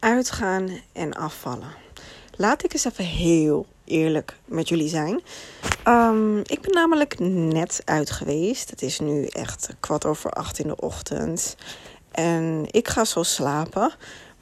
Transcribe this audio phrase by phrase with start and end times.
[0.00, 1.74] uitgaan en afvallen.
[2.36, 5.20] Laat ik eens even heel eerlijk met jullie zijn.
[5.84, 8.70] Ehm, ik ben namelijk net uit geweest.
[8.70, 11.56] Het is nu echt kwart over acht in de ochtend.
[12.10, 13.92] En ik ga zo slapen.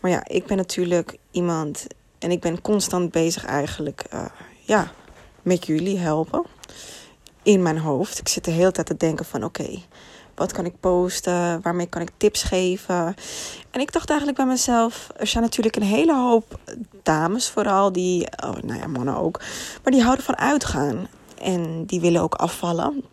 [0.00, 1.86] Maar ja, ik ben natuurlijk iemand.
[2.18, 4.04] En ik ben constant bezig eigenlijk.
[4.14, 4.24] Uh,
[4.60, 4.92] ja,
[5.42, 6.44] met jullie helpen.
[7.42, 8.18] In mijn hoofd.
[8.18, 9.80] Ik zit de hele tijd te denken van oké.
[10.38, 11.62] Wat kan ik posten?
[11.62, 13.14] Waarmee kan ik tips geven?
[13.70, 16.58] En ik dacht eigenlijk bij mezelf: er zijn natuurlijk een hele hoop
[17.02, 19.40] dames, vooral die, oh, nou ja, mannen ook,
[19.82, 21.08] maar die houden van uitgaan.
[21.38, 23.04] En die willen ook afvallen.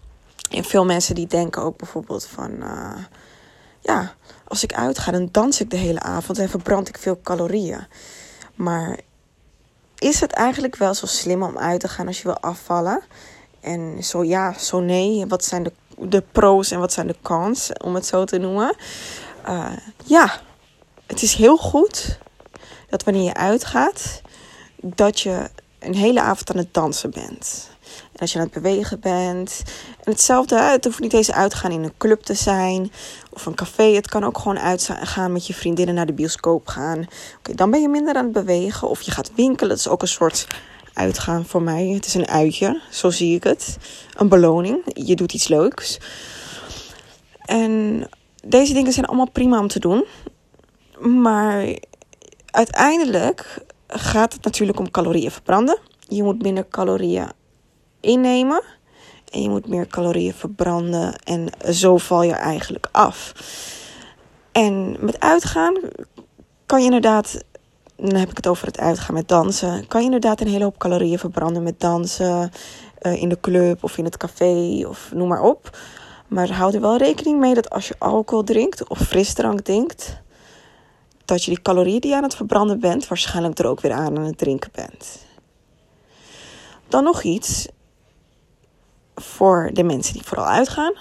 [0.49, 2.97] En veel mensen die denken ook bijvoorbeeld van: uh,
[3.81, 4.13] ja,
[4.47, 7.87] als ik uitga, dan dans ik de hele avond en verbrand ik veel calorieën.
[8.55, 8.99] Maar
[9.97, 13.01] is het eigenlijk wel zo slim om uit te gaan als je wil afvallen?
[13.59, 15.25] En zo ja, zo nee.
[15.27, 18.75] Wat zijn de de pro's en wat zijn de cons, om het zo te noemen.
[19.47, 19.71] Uh,
[20.05, 20.41] ja,
[21.05, 22.17] het is heel goed
[22.89, 24.21] dat wanneer je uitgaat,
[24.75, 27.69] dat je een hele avond aan het dansen bent.
[28.13, 29.63] En als je aan het bewegen bent.
[30.03, 32.91] En hetzelfde, het hoeft niet eens uitgaan in een club te zijn.
[33.31, 33.83] Of een café.
[33.83, 37.07] Het kan ook gewoon uitgaan met je vriendinnen naar de bioscoop gaan.
[37.37, 38.89] Oké, dan ben je minder aan het bewegen.
[38.89, 39.69] Of je gaat winkelen.
[39.69, 40.47] Dat is ook een soort
[40.95, 41.87] uitgaan voor mij.
[41.87, 43.77] Het is een uitje, zo zie ik het.
[44.15, 44.81] Een beloning.
[44.93, 45.99] Je doet iets leuks.
[47.45, 48.03] En
[48.43, 50.05] deze dingen zijn allemaal prima om te doen.
[50.99, 51.77] Maar
[52.45, 55.77] uiteindelijk gaat het natuurlijk om calorieën verbranden.
[56.07, 57.31] Je moet minder calorieën
[57.99, 58.63] innemen.
[59.31, 61.15] En je moet meer calorieën verbranden.
[61.15, 63.33] En zo val je eigenlijk af.
[64.51, 65.77] En met uitgaan
[66.65, 67.43] kan je inderdaad
[67.95, 69.87] dan heb ik het over het uitgaan met dansen.
[69.87, 72.51] Kan je inderdaad een hele hoop calorieën verbranden met dansen.
[73.01, 75.77] Uh, in de club of in het café of noem maar op.
[76.27, 80.21] Maar houd er wel rekening mee dat als je alcohol drinkt of frisdrank drinkt.
[81.25, 84.17] Dat je die calorieën die je aan het verbranden bent, waarschijnlijk er ook weer aan
[84.17, 85.25] aan het drinken bent.
[86.87, 87.67] Dan nog iets
[89.15, 90.93] voor de mensen die vooral uitgaan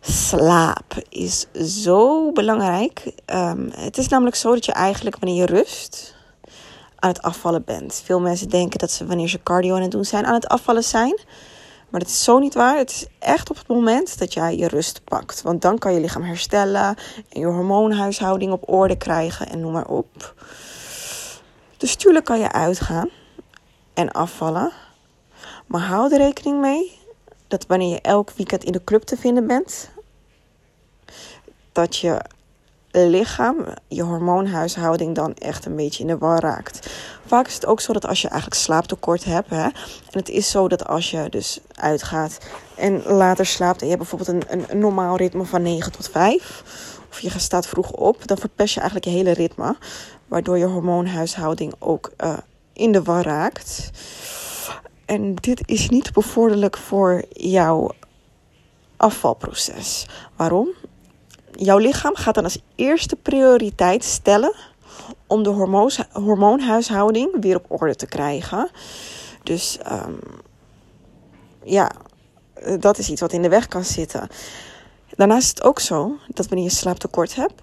[0.00, 3.12] slaap is zo belangrijk.
[3.26, 6.16] Um, het is namelijk zo dat je eigenlijk wanneer je rust
[6.98, 8.02] aan het afvallen bent.
[8.04, 10.84] Veel mensen denken dat ze wanneer ze cardio aan het doen zijn aan het afvallen
[10.84, 11.20] zijn.
[11.88, 12.76] Maar dat is zo niet waar.
[12.76, 15.42] Het is echt op het moment dat jij je rust pakt.
[15.42, 16.96] Want dan kan je lichaam herstellen
[17.28, 20.34] en je hormoonhuishouding op orde krijgen en noem maar op.
[21.76, 23.08] Dus tuurlijk kan je uitgaan
[23.94, 24.72] en afvallen.
[25.66, 26.97] Maar hou er rekening mee
[27.48, 29.90] dat wanneer je elk weekend in de club te vinden bent,
[31.72, 32.20] dat je
[32.90, 33.56] lichaam,
[33.88, 36.90] je hormoonhuishouding dan echt een beetje in de war raakt.
[37.26, 39.72] Vaak is het ook zo dat als je eigenlijk slaaptekort hebt, hè, en
[40.10, 42.38] het is zo dat als je dus uitgaat
[42.76, 46.62] en later slaapt en je hebt bijvoorbeeld een, een, normaal ritme van 9 tot 5,
[47.10, 49.76] of je staat vroeg op, dan verpest je eigenlijk je hele ritme,
[50.26, 52.36] waardoor je hormoonhuishouding ook uh,
[52.72, 53.90] in de war raakt.
[55.08, 57.90] En dit is niet bevorderlijk voor jouw
[58.96, 60.06] afvalproces.
[60.36, 60.68] Waarom?
[61.52, 64.54] Jouw lichaam gaat dan als eerste prioriteit stellen
[65.26, 65.68] om de
[66.12, 68.70] hormoonhuishouding weer op orde te krijgen.
[69.42, 70.20] Dus um,
[71.64, 71.90] ja,
[72.78, 74.28] dat is iets wat in de weg kan zitten.
[75.16, 77.62] Daarnaast is het ook zo dat wanneer je slaaptekort hebt,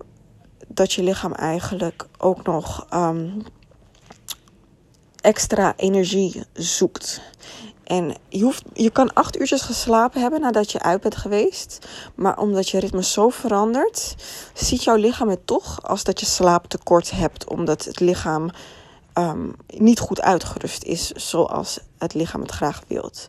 [0.67, 3.41] dat je lichaam eigenlijk ook nog um,
[5.25, 7.22] extra energie zoekt.
[7.84, 11.88] En je, hoeft, je kan acht uurtjes geslapen hebben nadat je uit bent geweest.
[12.16, 14.16] Maar omdat je ritme zo verandert,
[14.53, 17.47] ziet jouw lichaam het toch als dat je slaaptekort hebt.
[17.47, 18.50] Omdat het lichaam
[19.14, 23.28] um, niet goed uitgerust is zoals het lichaam het graag wilt.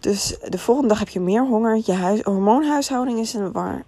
[0.00, 1.80] Dus de volgende dag heb je meer honger.
[1.84, 3.84] Je huis, hormoonhuishouding is in de war.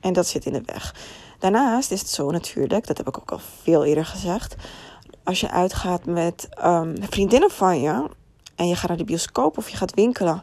[0.00, 0.94] En dat zit in de weg.
[1.38, 4.56] Daarnaast is het zo natuurlijk, dat heb ik ook al veel eerder gezegd
[5.28, 8.08] als je uitgaat met um, vriendinnen van je
[8.54, 10.42] en je gaat naar de bioscoop of je gaat winkelen,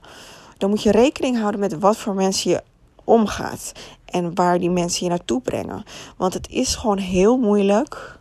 [0.58, 2.64] dan moet je rekening houden met wat voor mensen je
[3.04, 3.72] omgaat
[4.06, 5.84] en waar die mensen je naartoe brengen.
[6.18, 8.20] Want het is gewoon heel moeilijk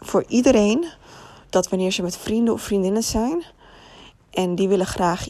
[0.00, 0.86] voor iedereen
[1.50, 3.44] dat wanneer ze met vrienden of vriendinnen zijn
[4.30, 5.26] en die willen graag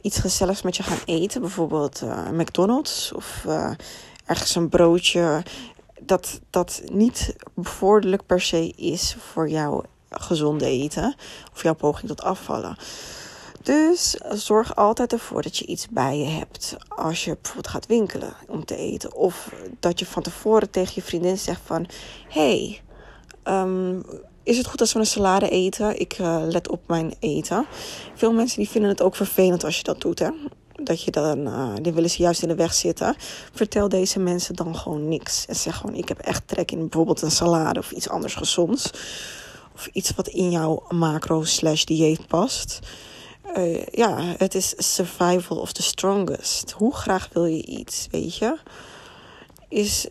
[0.00, 3.70] iets gezelligs met je gaan eten, bijvoorbeeld uh, McDonald's of uh,
[4.24, 5.42] ergens een broodje,
[6.00, 11.14] dat dat niet bevorderlijk per se is voor jou gezonde eten
[11.52, 12.76] of jouw poging tot afvallen.
[13.62, 18.34] Dus zorg altijd ervoor dat je iets bij je hebt als je bijvoorbeeld gaat winkelen
[18.48, 19.14] om te eten.
[19.14, 21.86] Of dat je van tevoren tegen je vriendin zegt van...
[22.28, 22.80] hey,
[23.44, 24.02] um,
[24.42, 26.00] is het goed als we een salade eten?
[26.00, 27.66] Ik uh, let op mijn eten.
[28.14, 30.30] Veel mensen die vinden het ook vervelend als je dat doet, hè.
[30.82, 33.16] dat je dan, uh, die willen ze juist in de weg zitten.
[33.52, 35.46] Vertel deze mensen dan gewoon niks.
[35.46, 38.90] En zeg gewoon, ik heb echt trek in bijvoorbeeld een salade of iets anders gezonds.
[39.76, 42.78] Of iets wat in jouw macro slash dieet past.
[43.56, 46.70] Uh, ja, het is survival of the strongest.
[46.70, 48.58] Hoe graag wil je iets, weet je?
[49.68, 50.06] Is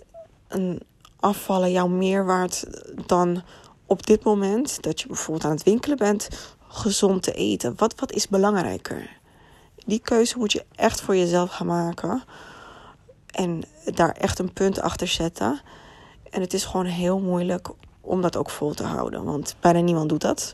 [0.48, 0.82] een
[1.20, 2.66] afvallen jouw meerwaard
[3.06, 3.44] dan
[3.86, 6.28] op dit moment, dat je bijvoorbeeld aan het winkelen bent,
[6.68, 7.74] gezond te eten?
[7.78, 9.18] Wat, wat is belangrijker?
[9.86, 12.24] Die keuze moet je echt voor jezelf gaan maken.
[13.32, 15.62] En daar echt een punt achter zetten.
[16.30, 17.70] En het is gewoon heel moeilijk
[18.06, 19.24] om dat ook vol te houden.
[19.24, 20.52] Want bijna niemand doet dat.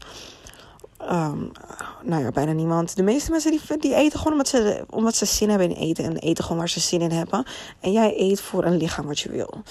[1.01, 1.51] Um,
[2.03, 2.95] nou ja, bijna niemand.
[2.95, 6.03] De meeste mensen die, die eten gewoon omdat ze, omdat ze zin hebben in eten.
[6.03, 7.45] En eten gewoon waar ze zin in hebben.
[7.79, 9.63] En jij eet voor een lichaam wat je wil.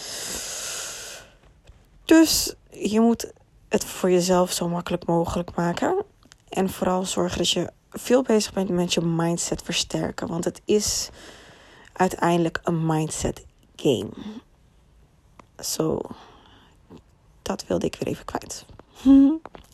[2.05, 3.33] Dus je moet
[3.69, 6.05] het voor jezelf zo makkelijk mogelijk maken.
[6.49, 10.29] En vooral zorgen dat je veel bezig bent met je mindset versterken.
[10.29, 11.09] Want het is
[11.93, 13.45] uiteindelijk een mindset
[13.77, 14.11] game.
[15.59, 16.01] Zo,
[17.43, 18.65] dat wilde ik weer even kwijt.